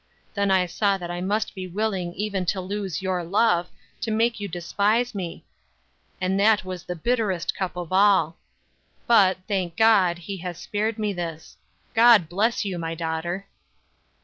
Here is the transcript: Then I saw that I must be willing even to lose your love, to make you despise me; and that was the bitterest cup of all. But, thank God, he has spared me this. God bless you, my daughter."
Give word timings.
Then 0.33 0.49
I 0.49 0.65
saw 0.65 0.97
that 0.97 1.11
I 1.11 1.21
must 1.21 1.53
be 1.53 1.67
willing 1.67 2.11
even 2.15 2.43
to 2.47 2.59
lose 2.59 3.03
your 3.03 3.23
love, 3.23 3.69
to 3.99 4.09
make 4.09 4.39
you 4.39 4.47
despise 4.47 5.13
me; 5.13 5.45
and 6.19 6.39
that 6.39 6.65
was 6.65 6.83
the 6.83 6.95
bitterest 6.95 7.53
cup 7.53 7.75
of 7.77 7.93
all. 7.93 8.37
But, 9.05 9.37
thank 9.47 9.77
God, 9.77 10.17
he 10.17 10.37
has 10.37 10.57
spared 10.57 10.97
me 10.97 11.13
this. 11.13 11.55
God 11.93 12.27
bless 12.29 12.65
you, 12.65 12.79
my 12.79 12.95
daughter." 12.95 13.45